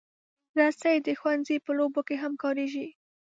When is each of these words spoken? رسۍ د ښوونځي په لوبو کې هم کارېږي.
رسۍ 0.59 0.97
د 1.05 1.09
ښوونځي 1.19 1.57
په 1.65 1.71
لوبو 1.77 2.01
کې 2.07 2.15
هم 2.23 2.33
کارېږي. 2.43 2.87